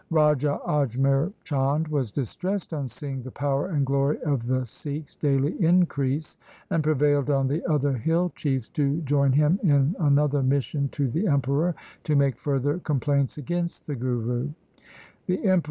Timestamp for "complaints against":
12.79-13.85